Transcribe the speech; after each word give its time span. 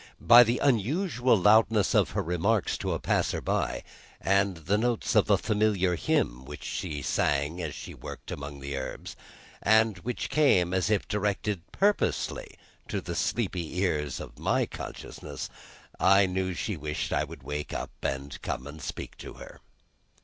By 0.19 0.41
the 0.43 0.57
unusual 0.57 1.37
loudness 1.37 1.93
of 1.93 2.09
her 2.17 2.23
remarks 2.23 2.75
to 2.79 2.93
a 2.93 2.99
passer 2.99 3.39
by, 3.39 3.83
and 4.19 4.57
the 4.57 4.79
notes 4.79 5.13
of 5.13 5.29
a 5.29 5.37
familiar 5.37 5.95
hymn 5.95 6.43
which 6.43 6.63
she 6.63 7.03
sang 7.03 7.61
as 7.61 7.75
she 7.75 7.93
worked 7.93 8.31
among 8.31 8.61
the 8.61 8.75
herbs, 8.75 9.15
and 9.61 9.99
which 9.99 10.31
came 10.31 10.73
as 10.73 10.89
if 10.89 11.07
directed 11.07 11.71
purposely 11.71 12.57
to 12.87 12.99
the 12.99 13.13
sleepy 13.13 13.77
ears 13.77 14.19
of 14.19 14.39
my 14.39 14.65
consciousness, 14.65 15.49
I 15.99 16.25
knew 16.25 16.47
that 16.47 16.55
she 16.55 16.75
wished 16.77 17.13
I 17.13 17.23
would 17.23 17.43
wake 17.43 17.71
up 17.71 17.91
and 18.01 18.41
come 18.41 18.65
and 18.65 18.81
speak 18.81 19.19
to 19.19 19.33
her. 19.35 19.59